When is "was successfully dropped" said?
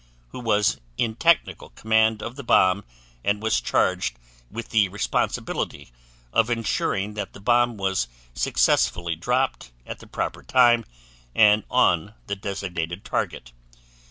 7.77-9.71